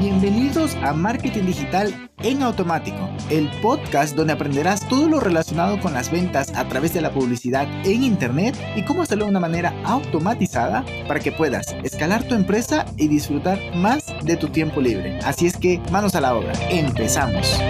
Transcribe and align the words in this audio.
Bienvenidos 0.00 0.76
a 0.76 0.94
Marketing 0.94 1.44
Digital 1.44 2.10
en 2.22 2.42
Automático, 2.42 3.10
el 3.28 3.50
podcast 3.60 4.16
donde 4.16 4.32
aprenderás 4.32 4.88
todo 4.88 5.10
lo 5.10 5.20
relacionado 5.20 5.78
con 5.78 5.92
las 5.92 6.10
ventas 6.10 6.54
a 6.56 6.66
través 6.66 6.94
de 6.94 7.02
la 7.02 7.12
publicidad 7.12 7.68
en 7.84 8.02
Internet 8.02 8.56
y 8.76 8.82
cómo 8.82 9.02
hacerlo 9.02 9.26
de 9.26 9.32
una 9.32 9.40
manera 9.40 9.74
automatizada 9.84 10.86
para 11.06 11.20
que 11.20 11.32
puedas 11.32 11.76
escalar 11.84 12.22
tu 12.24 12.34
empresa 12.34 12.86
y 12.96 13.08
disfrutar 13.08 13.58
más 13.76 14.06
de 14.24 14.38
tu 14.38 14.48
tiempo 14.48 14.80
libre. 14.80 15.18
Así 15.22 15.46
es 15.46 15.58
que 15.58 15.82
manos 15.92 16.14
a 16.14 16.22
la 16.22 16.34
obra, 16.34 16.54
empezamos. 16.70 17.60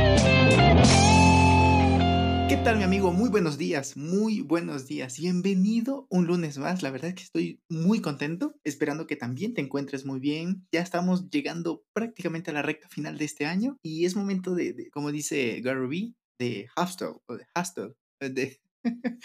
¿Qué 2.61 2.65
tal 2.65 2.77
mi 2.77 2.85
amigo? 2.85 3.11
Muy 3.11 3.31
buenos 3.31 3.57
días, 3.57 3.97
muy 3.97 4.43
buenos 4.43 4.87
días. 4.87 5.19
Bienvenido 5.19 6.07
un 6.11 6.27
lunes 6.27 6.59
más. 6.59 6.83
La 6.83 6.91
verdad 6.91 7.09
es 7.09 7.15
que 7.15 7.23
estoy 7.23 7.63
muy 7.71 8.03
contento, 8.03 8.55
esperando 8.65 9.07
que 9.07 9.17
también 9.17 9.55
te 9.55 9.63
encuentres 9.63 10.05
muy 10.05 10.21
bien. 10.21 10.67
Ya 10.71 10.83
estamos 10.83 11.31
llegando 11.31 11.87
prácticamente 11.95 12.51
a 12.51 12.53
la 12.53 12.61
recta 12.61 12.91
final 12.91 13.17
de 13.17 13.25
este 13.25 13.47
año 13.47 13.79
y 13.83 14.05
es 14.05 14.15
momento 14.15 14.55
de, 14.55 14.91
como 14.91 15.11
dice 15.11 15.63
Gary 15.63 16.15
de 16.39 16.69
hustle 16.77 17.23
o 17.27 17.39
de 17.39 17.47
hustle. 17.59 17.95
De, 18.21 18.61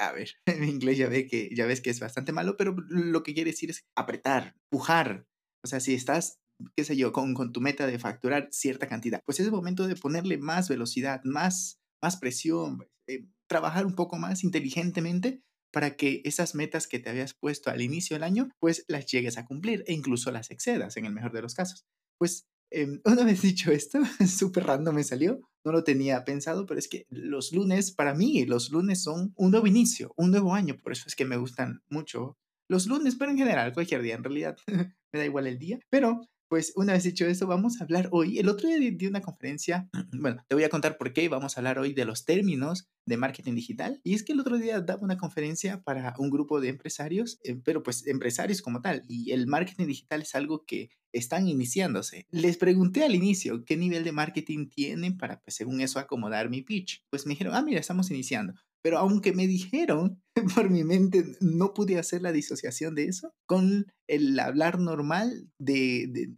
a 0.00 0.10
ver, 0.10 0.32
en 0.46 0.64
inglés 0.64 0.98
ya, 0.98 1.08
ve 1.08 1.28
que, 1.28 1.50
ya 1.54 1.66
ves 1.66 1.82
que 1.82 1.90
es 1.90 2.00
bastante 2.00 2.32
malo, 2.32 2.56
pero 2.56 2.74
lo 2.88 3.22
que 3.22 3.32
quiere 3.32 3.52
decir 3.52 3.70
es 3.70 3.84
apretar, 3.96 4.56
pujar. 4.68 5.28
O 5.62 5.68
sea, 5.68 5.78
si 5.78 5.94
estás 5.94 6.40
qué 6.76 6.84
sé 6.84 6.96
yo, 6.96 7.12
con, 7.12 7.34
con 7.34 7.52
tu 7.52 7.60
meta 7.60 7.86
de 7.86 7.98
facturar 7.98 8.48
cierta 8.50 8.88
cantidad, 8.88 9.22
pues 9.24 9.40
es 9.40 9.46
el 9.46 9.52
momento 9.52 9.86
de 9.86 9.96
ponerle 9.96 10.38
más 10.38 10.68
velocidad, 10.68 11.20
más 11.24 11.81
más 12.02 12.16
presión, 12.16 12.86
eh, 13.06 13.26
trabajar 13.48 13.86
un 13.86 13.94
poco 13.94 14.18
más 14.18 14.44
inteligentemente 14.44 15.42
para 15.72 15.96
que 15.96 16.20
esas 16.24 16.54
metas 16.54 16.86
que 16.86 16.98
te 16.98 17.08
habías 17.08 17.34
puesto 17.34 17.70
al 17.70 17.80
inicio 17.80 18.14
del 18.14 18.24
año, 18.24 18.50
pues 18.60 18.84
las 18.88 19.06
llegues 19.06 19.38
a 19.38 19.46
cumplir 19.46 19.84
e 19.86 19.94
incluso 19.94 20.30
las 20.30 20.50
excedas 20.50 20.96
en 20.96 21.06
el 21.06 21.12
mejor 21.12 21.32
de 21.32 21.42
los 21.42 21.54
casos. 21.54 21.86
Pues 22.18 22.46
em, 22.70 23.00
una 23.04 23.24
vez 23.24 23.42
dicho 23.42 23.72
esto, 23.72 24.00
súper 24.26 24.64
random 24.64 24.94
me 24.94 25.04
salió, 25.04 25.40
no 25.64 25.72
lo 25.72 25.84
tenía 25.84 26.24
pensado, 26.24 26.66
pero 26.66 26.78
es 26.78 26.88
que 26.88 27.06
los 27.08 27.52
lunes, 27.52 27.92
para 27.92 28.14
mí, 28.14 28.44
los 28.44 28.70
lunes 28.70 29.02
son 29.02 29.32
un 29.36 29.50
nuevo 29.50 29.66
inicio, 29.66 30.12
un 30.16 30.30
nuevo 30.30 30.54
año, 30.54 30.76
por 30.82 30.92
eso 30.92 31.04
es 31.06 31.16
que 31.16 31.24
me 31.24 31.36
gustan 31.36 31.82
mucho 31.88 32.36
los 32.68 32.86
lunes, 32.86 33.16
pero 33.16 33.30
en 33.30 33.38
general, 33.38 33.72
cualquier 33.72 34.02
día, 34.02 34.14
en 34.14 34.24
realidad 34.24 34.56
me 35.12 35.18
da 35.18 35.24
igual 35.24 35.46
el 35.46 35.58
día, 35.58 35.78
pero 35.90 36.20
pues 36.52 36.74
una 36.76 36.92
vez 36.92 37.04
dicho 37.04 37.24
eso, 37.24 37.46
vamos 37.46 37.80
a 37.80 37.84
hablar 37.84 38.10
hoy. 38.12 38.38
El 38.38 38.50
otro 38.50 38.68
día 38.68 38.76
di 38.78 39.06
una 39.06 39.22
conferencia, 39.22 39.88
bueno, 40.12 40.44
te 40.46 40.54
voy 40.54 40.64
a 40.64 40.68
contar 40.68 40.98
por 40.98 41.14
qué. 41.14 41.30
Vamos 41.30 41.56
a 41.56 41.60
hablar 41.60 41.78
hoy 41.78 41.94
de 41.94 42.04
los 42.04 42.26
términos 42.26 42.90
de 43.06 43.16
marketing 43.16 43.54
digital. 43.54 44.02
Y 44.04 44.12
es 44.12 44.22
que 44.22 44.34
el 44.34 44.40
otro 44.40 44.58
día 44.58 44.82
daba 44.82 45.00
una 45.00 45.16
conferencia 45.16 45.80
para 45.82 46.12
un 46.18 46.28
grupo 46.28 46.60
de 46.60 46.68
empresarios, 46.68 47.40
eh, 47.42 47.58
pero 47.64 47.82
pues 47.82 48.06
empresarios 48.06 48.60
como 48.60 48.82
tal. 48.82 49.02
Y 49.08 49.30
el 49.30 49.46
marketing 49.46 49.86
digital 49.86 50.20
es 50.20 50.34
algo 50.34 50.66
que 50.66 50.90
están 51.10 51.48
iniciándose. 51.48 52.26
Les 52.30 52.58
pregunté 52.58 53.02
al 53.02 53.14
inicio 53.14 53.64
qué 53.64 53.78
nivel 53.78 54.04
de 54.04 54.12
marketing 54.12 54.68
tienen 54.68 55.16
para, 55.16 55.40
pues 55.40 55.56
según 55.56 55.80
eso, 55.80 56.00
acomodar 56.00 56.50
mi 56.50 56.60
pitch. 56.60 57.02
Pues 57.08 57.24
me 57.24 57.30
dijeron, 57.30 57.54
ah, 57.54 57.62
mira, 57.62 57.80
estamos 57.80 58.10
iniciando. 58.10 58.52
Pero 58.82 58.98
aunque 58.98 59.32
me 59.32 59.46
dijeron, 59.46 60.20
por 60.54 60.68
mi 60.68 60.84
mente 60.84 61.24
no 61.40 61.72
pude 61.72 61.98
hacer 61.98 62.20
la 62.20 62.32
disociación 62.32 62.94
de 62.94 63.04
eso 63.04 63.32
con 63.46 63.86
el 64.06 64.38
hablar 64.38 64.78
normal 64.80 65.48
de, 65.58 66.08
de 66.08 66.34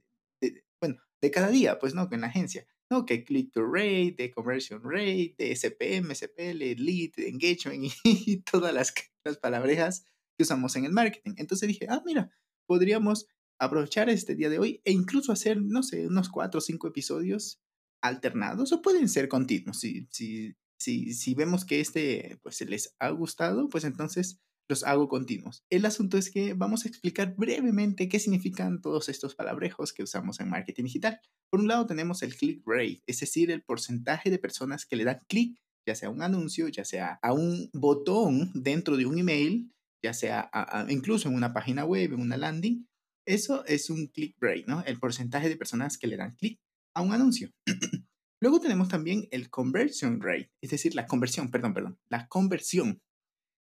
cada 1.30 1.48
día, 1.48 1.78
pues, 1.78 1.94
¿no? 1.94 2.08
En 2.10 2.20
la 2.20 2.28
agencia, 2.28 2.66
¿no? 2.90 3.06
Que 3.06 3.24
click 3.24 3.52
to 3.52 3.64
rate, 3.64 4.14
de 4.16 4.30
conversion 4.30 4.80
rate, 4.82 5.34
de 5.38 5.54
SPM, 5.54 6.14
SPL, 6.14 6.82
lead, 6.82 7.12
engagement 7.16 7.92
y, 8.04 8.42
todas 8.42 8.72
las, 8.74 8.92
las 9.24 9.38
palabrejas 9.38 10.04
que 10.36 10.42
usamos 10.42 10.76
en 10.76 10.84
el 10.84 10.92
marketing. 10.92 11.34
Entonces 11.36 11.68
dije, 11.68 11.86
ah, 11.88 12.02
mira, 12.04 12.30
podríamos 12.66 13.26
aprovechar 13.58 14.08
este 14.10 14.34
día 14.34 14.48
de 14.48 14.58
hoy 14.58 14.80
e 14.84 14.92
incluso 14.92 15.32
hacer, 15.32 15.60
no 15.62 15.82
sé, 15.82 16.06
unos 16.06 16.28
cuatro 16.28 16.58
o 16.58 16.60
cinco 16.60 16.88
episodios 16.88 17.60
alternados 18.02 18.72
o 18.72 18.82
pueden 18.82 19.08
ser 19.08 19.28
continuos. 19.28 19.80
Si, 19.80 20.06
si, 20.10 20.56
si, 20.76 21.14
si 21.14 21.34
vemos 21.34 21.64
que 21.64 21.80
este 21.80 22.38
pues 22.42 22.60
les 22.62 22.94
ha 22.98 23.10
gustado, 23.10 23.68
pues 23.68 23.84
entonces 23.84 24.40
los 24.68 24.84
hago 24.84 25.08
continuos. 25.08 25.64
El 25.70 25.84
asunto 25.84 26.16
es 26.16 26.30
que 26.30 26.54
vamos 26.54 26.84
a 26.84 26.88
explicar 26.88 27.34
brevemente 27.36 28.08
qué 28.08 28.18
significan 28.18 28.80
todos 28.80 29.08
estos 29.08 29.34
palabrejos 29.34 29.92
que 29.92 30.02
usamos 30.02 30.40
en 30.40 30.48
marketing 30.48 30.84
digital. 30.84 31.20
Por 31.50 31.60
un 31.60 31.68
lado 31.68 31.86
tenemos 31.86 32.22
el 32.22 32.34
click 32.34 32.62
rate, 32.66 33.02
es 33.06 33.20
decir, 33.20 33.50
el 33.50 33.62
porcentaje 33.62 34.30
de 34.30 34.38
personas 34.38 34.86
que 34.86 34.96
le 34.96 35.04
dan 35.04 35.20
clic, 35.28 35.58
ya 35.86 35.94
sea 35.94 36.08
a 36.08 36.12
un 36.12 36.22
anuncio, 36.22 36.68
ya 36.68 36.84
sea 36.84 37.18
a 37.22 37.32
un 37.32 37.68
botón 37.72 38.50
dentro 38.54 38.96
de 38.96 39.06
un 39.06 39.18
email, 39.18 39.70
ya 40.02 40.14
sea 40.14 40.50
incluso 40.88 41.28
en 41.28 41.34
una 41.34 41.52
página 41.52 41.84
web, 41.84 42.12
en 42.12 42.20
una 42.20 42.36
landing. 42.36 42.86
Eso 43.26 43.64
es 43.66 43.88
un 43.90 44.08
click 44.08 44.36
rate, 44.40 44.64
¿no? 44.66 44.82
El 44.84 44.98
porcentaje 44.98 45.48
de 45.48 45.56
personas 45.56 45.96
que 45.96 46.06
le 46.06 46.16
dan 46.16 46.34
clic 46.36 46.58
a 46.94 47.02
un 47.02 47.12
anuncio. 47.12 47.50
Luego 48.40 48.60
tenemos 48.60 48.88
también 48.88 49.26
el 49.30 49.48
conversion 49.48 50.20
rate, 50.20 50.50
es 50.62 50.70
decir, 50.70 50.94
la 50.94 51.06
conversión, 51.06 51.50
perdón, 51.50 51.72
perdón, 51.72 51.98
la 52.10 52.28
conversión. 52.28 53.00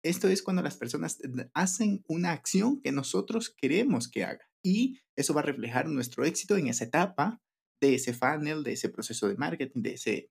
Esto 0.05 0.29
es 0.29 0.43
cuando 0.43 0.63
las 0.63 0.77
personas 0.77 1.19
hacen 1.55 2.05
una 2.07 2.33
acción 2.33 2.81
que 2.83 2.93
nosotros 2.93 3.49
queremos 3.57 4.07
que 4.07 4.23
haga 4.23 4.51
y 4.63 5.01
eso 5.17 5.33
va 5.33 5.41
a 5.41 5.45
reflejar 5.45 5.89
nuestro 5.89 6.27
éxito 6.27 6.59
en 6.59 6.69
esa 6.69 6.85
etapa 6.85 7.41
de 7.81 7.95
ese 7.95 8.13
funnel, 8.13 8.63
de 8.65 8.73
ese 8.73 8.91
proceso 8.91 9.29
de 9.29 9.37
marketing, 9.37 9.81
de 9.81 9.95
ese 9.95 10.31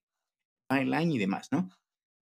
pipeline 0.69 1.11
y 1.11 1.17
demás, 1.17 1.47
¿no? 1.51 1.69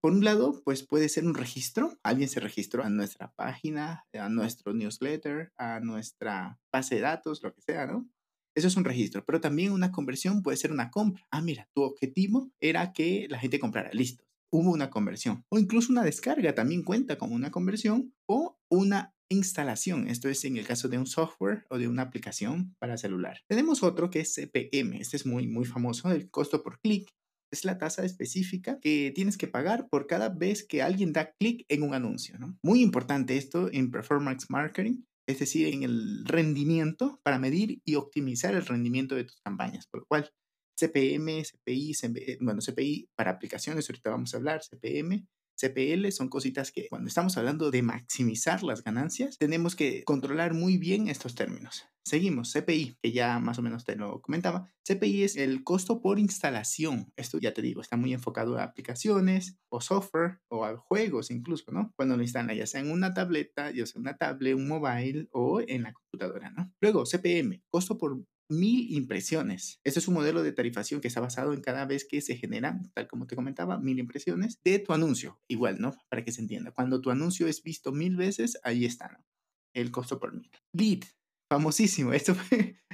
Por 0.02 0.14
un 0.14 0.24
lado, 0.24 0.62
pues 0.64 0.84
puede 0.88 1.10
ser 1.10 1.26
un 1.26 1.36
registro. 1.36 2.00
Alguien 2.04 2.30
se 2.30 2.40
registró 2.40 2.84
a 2.84 2.90
nuestra 2.90 3.34
página, 3.34 4.06
a 4.14 4.30
nuestro 4.30 4.74
newsletter, 4.74 5.52
a 5.58 5.82
nuestra 5.82 6.58
base 6.72 6.96
de 6.96 7.02
datos, 7.02 7.44
lo 7.44 7.54
que 7.54 7.62
sea, 7.62 7.86
¿no? 7.86 8.10
Eso 8.56 8.68
es 8.68 8.78
un 8.78 8.86
registro, 8.86 9.26
pero 9.26 9.42
también 9.42 9.74
una 9.74 9.92
conversión 9.92 10.42
puede 10.42 10.58
ser 10.58 10.72
una 10.72 10.90
compra. 10.90 11.28
Ah, 11.32 11.42
mira, 11.42 11.70
tu 11.74 11.84
objetivo 11.84 12.50
era 12.62 12.94
que 12.94 13.28
la 13.30 13.40
gente 13.40 13.60
comprara. 13.60 13.92
Listo 13.94 14.31
hubo 14.52 14.72
una 14.72 14.90
conversión. 14.90 15.44
O 15.50 15.60
incluso 15.60 15.92
una 15.92 16.04
descarga 16.04 16.54
también 16.54 16.84
cuenta 16.84 17.18
como 17.18 17.36
una 17.36 17.52
conversión 17.52 18.14
o 18.28 18.60
una 18.70 19.14
instalación. 19.32 20.08
Esto 20.08 20.30
es 20.30 20.44
en 20.46 20.58
el 20.58 20.68
caso 20.68 20.90
de 20.90 20.98
un 20.98 21.08
software 21.08 21.66
o 21.70 21.78
de 21.78 21.88
una 21.88 22.04
aplicación 22.04 22.76
para 22.80 22.98
celular. 22.98 23.40
Tenemos 23.48 23.82
otro 23.82 24.10
que 24.10 24.20
es 24.20 24.34
CPM. 24.34 25.00
Este 25.00 25.18
es 25.18 25.26
muy, 25.26 25.48
muy 25.48 25.66
famoso, 25.66 26.12
el 26.12 26.30
costo 26.30 26.62
por 26.64 26.80
clic. 26.80 27.08
Es 27.52 27.66
la 27.66 27.78
tasa 27.78 28.06
específica 28.06 28.80
que 28.82 29.12
tienes 29.14 29.38
que 29.38 29.48
pagar 29.48 29.88
por 29.90 30.08
cada 30.08 30.30
vez 30.30 30.66
que 30.66 30.82
alguien 30.82 31.12
da 31.12 31.34
clic 31.40 31.66
en 31.70 31.84
un 31.84 31.94
anuncio. 31.94 32.38
Muy 32.64 32.82
importante 32.82 33.36
esto 33.36 33.70
en 33.72 33.92
performance 33.92 34.46
marketing, 34.50 35.04
es 35.28 35.40
decir, 35.40 35.68
en 35.68 35.84
el 35.84 36.26
rendimiento 36.26 37.20
para 37.24 37.40
medir 37.40 37.82
y 37.86 37.96
optimizar 37.96 38.56
el 38.56 38.66
rendimiento 38.66 39.16
de 39.16 39.26
tus 39.26 39.42
campañas. 39.42 39.88
Por 39.88 40.02
lo 40.02 40.06
cual, 40.08 40.32
CPM, 40.82 41.44
CPI, 41.44 41.96
eh, 42.16 42.38
bueno, 42.42 42.60
CPI 42.62 43.10
para 43.16 43.32
aplicaciones, 43.32 43.88
ahorita 43.88 44.10
vamos 44.10 44.34
a 44.34 44.38
hablar, 44.38 44.62
CPM, 44.64 45.28
CPL 45.62 46.12
son 46.12 46.30
cositas 46.30 46.72
que 46.72 46.88
cuando 46.90 47.08
estamos 47.08 47.38
hablando 47.38 47.70
de 47.70 47.84
maximizar 47.84 48.64
las 48.64 48.84
ganancias, 48.84 49.38
tenemos 49.38 49.76
que 49.76 50.04
controlar 50.06 50.56
muy 50.56 50.78
bien 50.78 51.08
estos 51.08 51.36
términos. 51.36 51.86
Seguimos, 52.04 52.52
CPI, 52.52 52.98
que 53.00 53.12
ya 53.12 53.38
más 53.38 53.60
o 53.60 53.62
menos 53.62 53.86
te 53.86 53.96
lo 53.96 54.22
comentaba. 54.22 54.68
CPI 54.84 55.24
es 55.24 55.36
el 55.36 55.64
costo 55.64 56.02
por 56.02 56.18
instalación. 56.18 57.14
Esto 57.16 57.38
ya 57.38 57.54
te 57.54 57.62
digo, 57.62 57.82
está 57.82 57.96
muy 57.96 58.12
enfocado 58.12 58.58
a 58.58 58.64
aplicaciones 58.64 59.60
o 59.70 59.82
software 59.82 60.40
o 60.50 60.66
a 60.66 60.76
juegos 60.78 61.30
incluso, 61.30 61.72
¿no? 61.72 61.94
Cuando 61.96 62.18
lo 62.18 62.24
instalan 62.24 62.58
ya 62.58 62.66
sea 62.66 62.82
en 62.82 62.90
una 62.90 63.14
tableta, 63.14 63.70
ya 63.70 63.86
sea 63.86 64.02
una 64.02 64.18
tablet, 64.18 64.56
un 64.56 64.68
mobile 64.68 65.28
o 65.32 65.62
en 65.62 65.84
la 65.84 65.94
computadora, 65.94 66.50
¿no? 66.50 66.74
Luego, 66.82 67.06
CPM, 67.06 67.62
costo 67.70 68.00
por 68.00 68.26
mil 68.52 68.92
impresiones. 68.92 69.80
Este 69.84 70.00
es 70.00 70.08
un 70.08 70.14
modelo 70.14 70.44
de 70.44 70.52
tarifación 70.52 71.00
que 71.02 71.08
está 71.08 71.22
basado 71.22 71.54
en 71.54 71.62
cada 71.62 71.86
vez 71.86 72.06
que 72.06 72.22
se 72.22 72.36
generan, 72.36 72.92
tal 72.94 73.08
como 73.08 73.26
te 73.26 73.36
comentaba, 73.36 73.80
mil 73.80 73.98
impresiones 73.98 74.60
de 74.64 74.80
tu 74.80 74.94
anuncio. 74.94 75.40
Igual, 75.48 75.80
¿no? 75.80 75.94
Para 76.10 76.24
que 76.24 76.32
se 76.32 76.42
entienda. 76.42 76.72
Cuando 76.72 77.02
tu 77.02 77.10
anuncio 77.12 77.48
es 77.48 77.64
visto 77.64 77.92
mil 77.92 78.18
veces, 78.18 78.60
ahí 78.64 78.86
está, 78.86 79.08
¿no? 79.08 79.26
El 79.74 79.90
costo 79.90 80.20
por 80.20 80.34
mil. 80.34 80.52
Lead. 80.74 81.04
Famosísimo. 81.50 82.14
Esto 82.14 82.36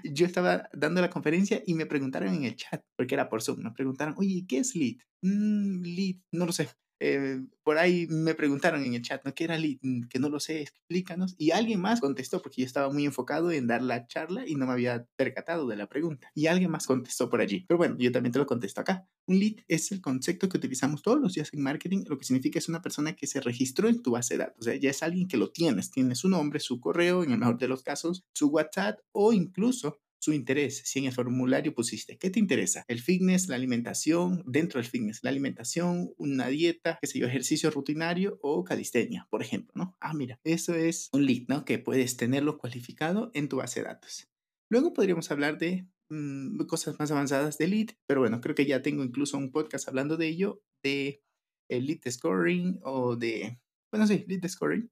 yo 0.03 0.25
estaba 0.25 0.69
dando 0.73 1.01
la 1.01 1.09
conferencia 1.09 1.61
y 1.65 1.73
me 1.73 1.85
preguntaron 1.85 2.33
en 2.33 2.43
el 2.43 2.55
chat, 2.55 2.83
porque 2.95 3.15
era 3.15 3.29
por 3.29 3.41
Zoom, 3.41 3.63
me 3.63 3.71
preguntaron, 3.71 4.15
oye, 4.17 4.45
¿qué 4.47 4.59
es 4.59 4.75
lead? 4.75 4.97
Mm, 5.23 5.81
lead, 5.81 6.15
no 6.31 6.45
lo 6.45 6.51
sé. 6.51 6.69
Eh, 6.99 7.41
por 7.63 7.77
ahí 7.77 8.07
me 8.07 8.33
preguntaron 8.33 8.83
en 8.83 8.93
el 8.93 9.01
chat, 9.01 9.23
¿no? 9.25 9.33
¿Qué 9.33 9.43
era 9.43 9.57
lead? 9.57 9.77
Mm, 9.81 10.07
que 10.07 10.19
no 10.19 10.29
lo 10.29 10.39
sé, 10.39 10.61
explícanos. 10.61 11.35
Y 11.37 11.51
alguien 11.51 11.81
más 11.81 11.99
contestó, 11.99 12.41
porque 12.41 12.61
yo 12.61 12.65
estaba 12.65 12.91
muy 12.91 13.05
enfocado 13.05 13.51
en 13.51 13.67
dar 13.67 13.81
la 13.81 14.07
charla 14.07 14.47
y 14.47 14.55
no 14.55 14.65
me 14.65 14.73
había 14.73 15.05
percatado 15.15 15.67
de 15.67 15.75
la 15.75 15.87
pregunta. 15.87 16.31
Y 16.33 16.47
alguien 16.47 16.71
más 16.71 16.87
contestó 16.87 17.29
por 17.29 17.41
allí. 17.41 17.65
Pero 17.67 17.77
bueno, 17.77 17.95
yo 17.99 18.11
también 18.11 18.31
te 18.31 18.39
lo 18.39 18.45
contesto 18.45 18.81
acá. 18.81 19.07
Un 19.25 19.39
lead 19.39 19.55
es 19.67 19.91
el 19.91 20.01
concepto 20.01 20.47
que 20.49 20.57
utilizamos 20.57 21.01
todos 21.01 21.19
los 21.19 21.33
días 21.33 21.53
en 21.53 21.61
marketing, 21.61 22.05
lo 22.07 22.17
que 22.17 22.25
significa 22.25 22.59
es 22.59 22.69
una 22.69 22.81
persona 22.81 23.15
que 23.15 23.27
se 23.27 23.41
registró 23.41 23.89
en 23.89 24.01
tu 24.01 24.11
base 24.11 24.35
de 24.35 24.45
datos. 24.45 24.57
O 24.59 24.63
sea, 24.63 24.75
ya 24.75 24.89
es 24.89 25.03
alguien 25.03 25.27
que 25.27 25.37
lo 25.37 25.51
tienes. 25.51 25.91
Tiene 25.91 26.15
su 26.15 26.29
nombre, 26.29 26.59
su 26.59 26.79
correo, 26.79 27.23
en 27.23 27.31
el 27.31 27.37
mejor 27.37 27.57
de 27.57 27.67
los 27.67 27.83
casos, 27.83 28.23
su 28.33 28.47
WhatsApp 28.47 28.99
o 29.11 29.33
incluso 29.33 29.99
su 30.19 30.33
interés. 30.33 30.81
Si 30.85 30.99
en 30.99 31.05
el 31.05 31.11
formulario 31.13 31.73
pusiste, 31.73 32.17
¿qué 32.17 32.29
te 32.29 32.39
interesa? 32.39 32.83
El 32.87 33.01
fitness, 33.01 33.47
la 33.47 33.55
alimentación, 33.55 34.43
dentro 34.45 34.79
del 34.79 34.89
fitness, 34.89 35.19
la 35.23 35.29
alimentación, 35.29 36.13
una 36.17 36.47
dieta, 36.47 36.97
qué 37.01 37.07
sé 37.07 37.19
yo, 37.19 37.27
ejercicio 37.27 37.71
rutinario 37.71 38.39
o 38.41 38.63
calistenia, 38.63 39.27
por 39.29 39.41
ejemplo, 39.41 39.73
¿no? 39.75 39.95
Ah, 39.99 40.13
mira, 40.13 40.39
eso 40.43 40.73
es 40.75 41.09
un 41.13 41.25
lead, 41.25 41.43
¿no? 41.47 41.65
Que 41.65 41.79
puedes 41.79 42.17
tenerlo 42.17 42.57
cualificado 42.57 43.31
en 43.33 43.49
tu 43.49 43.57
base 43.57 43.81
de 43.81 43.87
datos. 43.87 44.27
Luego 44.69 44.93
podríamos 44.93 45.31
hablar 45.31 45.57
de 45.57 45.87
mm, 46.09 46.65
cosas 46.65 46.99
más 46.99 47.11
avanzadas 47.11 47.57
de 47.57 47.67
lead, 47.67 47.87
pero 48.07 48.21
bueno, 48.21 48.41
creo 48.41 48.55
que 48.55 48.65
ya 48.65 48.81
tengo 48.81 49.03
incluso 49.03 49.37
un 49.37 49.51
podcast 49.51 49.87
hablando 49.87 50.17
de 50.17 50.27
ello, 50.27 50.61
de 50.83 51.23
el 51.69 51.85
lead 51.85 51.99
scoring 52.09 52.79
o 52.83 53.15
de, 53.15 53.59
bueno, 53.91 54.07
sí, 54.07 54.25
lead 54.27 54.47
scoring. 54.47 54.89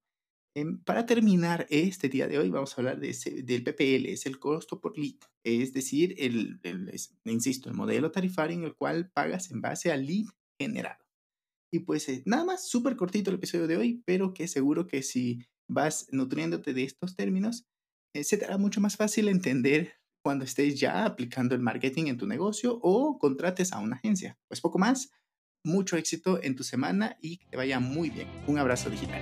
Em, 0.57 0.78
para 0.78 1.06
terminar 1.06 1.68
este 1.69 2.07
día 2.07 2.30
de 2.30 2.40
hoy 2.40 2.50
vamos 2.50 2.78
a 2.78 2.81
hablar 2.81 2.98
de 2.98 3.13
del 3.44 3.63
PPL, 3.63 4.06
es 4.10 4.25
el 4.25 4.40
costo 4.40 4.80
por 4.80 4.98
lead, 4.98 5.16
es 5.44 5.74
decir, 5.74 6.16
el, 6.18 6.62
el 6.63 6.90
insisto, 7.25 7.68
el 7.69 7.75
modelo 7.75 8.10
tarifario 8.10 8.57
en 8.57 8.63
el 8.63 8.74
cual 8.74 9.12
pagas 9.12 9.52
en 9.52 9.60
base 9.60 9.92
al 9.92 10.06
lead 10.06 10.28
generado. 10.57 11.04
Y 11.74 11.80
pues 11.80 12.07
eh, 12.07 12.24
nada 12.25 12.46
más, 12.46 12.69
súper 12.69 12.96
cortito 12.96 13.30
el 13.30 13.36
episodio 13.36 13.68
de 13.68 13.75
hoy, 13.75 14.02
pero 14.06 14.34
que 14.34 14.48
seguro 14.48 14.88
que 14.88 15.04
si 15.04 15.46
vas 15.68 16.07
nutriéndote 16.12 16.74
de 16.74 16.84
estos 16.84 17.18
términos, 17.18 17.66
eh, 18.13 18.24
se 18.24 18.38
te 18.38 18.46
hará 18.46 18.58
mucho 18.58 18.80
más 18.80 18.96
fácil 18.96 19.28
entender 19.28 19.96
cuando 20.24 20.46
estés 20.46 20.80
ya 20.80 21.04
aplicando 21.04 21.54
el 21.54 21.62
marketing 21.62 22.06
en 22.06 22.18
tu 22.18 22.28
negocio 22.28 22.80
o 22.81 23.19
contrates 23.19 23.74
a 23.74 23.80
una 23.80 23.98
agencia. 23.98 24.40
Pues 24.48 24.62
poco 24.62 24.80
más, 24.80 25.12
mucho 25.66 25.98
éxito 25.98 26.42
en 26.42 26.56
tu 26.56 26.63
semana 26.63 27.18
y 27.19 27.40
que 27.40 27.48
te 27.48 27.58
vaya 27.58 27.81
muy 27.81 28.10
bien. 28.10 28.30
Un 28.48 28.58
abrazo 28.58 28.90
digital. 28.90 29.22